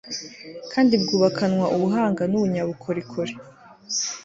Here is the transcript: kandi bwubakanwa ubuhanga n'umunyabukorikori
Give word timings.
kandi 0.71 0.93
bwubakanwa 1.01 1.65
ubuhanga 1.75 2.23
n'umunyabukorikori 2.27 3.33